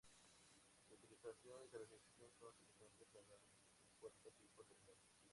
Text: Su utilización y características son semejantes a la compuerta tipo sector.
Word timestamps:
Su 0.87 0.95
utilización 0.95 1.63
y 1.63 1.67
características 1.69 2.33
son 2.39 2.55
semejantes 2.79 3.07
a 3.13 3.33
la 3.33 3.39
compuerta 3.83 4.31
tipo 4.41 4.63
sector. 4.63 4.97